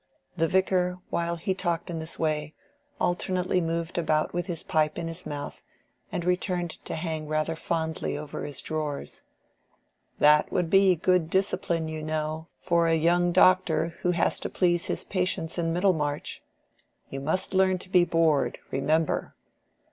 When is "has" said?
14.09-14.39